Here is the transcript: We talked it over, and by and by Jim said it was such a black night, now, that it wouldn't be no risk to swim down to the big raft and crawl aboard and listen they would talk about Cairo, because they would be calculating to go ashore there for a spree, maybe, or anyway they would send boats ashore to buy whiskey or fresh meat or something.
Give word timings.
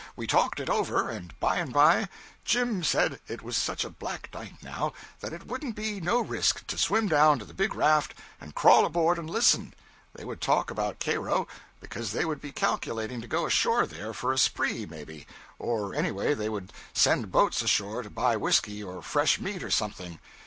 We 0.15 0.25
talked 0.25 0.59
it 0.59 0.67
over, 0.67 1.11
and 1.11 1.39
by 1.39 1.57
and 1.57 1.71
by 1.71 2.09
Jim 2.43 2.83
said 2.83 3.19
it 3.27 3.43
was 3.43 3.55
such 3.55 3.85
a 3.85 3.89
black 3.91 4.33
night, 4.33 4.55
now, 4.63 4.93
that 5.19 5.31
it 5.31 5.45
wouldn't 5.45 5.75
be 5.75 6.01
no 6.01 6.21
risk 6.21 6.65
to 6.65 6.77
swim 6.79 7.07
down 7.07 7.37
to 7.37 7.45
the 7.45 7.53
big 7.53 7.75
raft 7.75 8.15
and 8.39 8.55
crawl 8.55 8.83
aboard 8.87 9.19
and 9.19 9.29
listen 9.29 9.75
they 10.15 10.25
would 10.25 10.41
talk 10.41 10.71
about 10.71 10.99
Cairo, 10.99 11.47
because 11.79 12.13
they 12.13 12.25
would 12.25 12.41
be 12.41 12.51
calculating 12.51 13.21
to 13.21 13.27
go 13.27 13.45
ashore 13.45 13.85
there 13.85 14.11
for 14.11 14.33
a 14.33 14.39
spree, 14.39 14.87
maybe, 14.87 15.27
or 15.59 15.93
anyway 15.93 16.33
they 16.33 16.49
would 16.49 16.73
send 16.93 17.31
boats 17.31 17.61
ashore 17.61 18.01
to 18.01 18.09
buy 18.09 18.35
whiskey 18.35 18.83
or 18.83 19.03
fresh 19.03 19.39
meat 19.39 19.61
or 19.61 19.69
something. 19.69 20.17